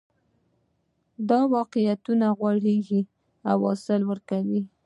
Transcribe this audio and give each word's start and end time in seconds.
دا 1.29 1.39
واقعیتونه 1.55 2.25
غوړېږي 2.39 3.01
او 3.49 3.57
حاصل 3.67 4.01
ورکوي 4.11 4.61